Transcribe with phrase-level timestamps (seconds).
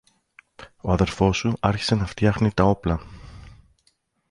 [0.81, 3.01] ο αδελφός σου άρχισε να φτιάνει τα όπλα